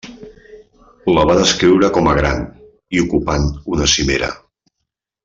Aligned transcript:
La 1.17 1.25
va 1.31 1.35
descriure 1.41 1.91
com 1.97 2.09
a 2.13 2.17
gran, 2.21 2.41
i 2.99 3.05
ocupant 3.05 3.47
una 3.77 3.89
cimera. 3.97 4.31